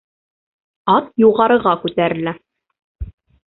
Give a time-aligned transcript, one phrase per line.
[0.93, 2.35] Ат юғарыға күтәрелә.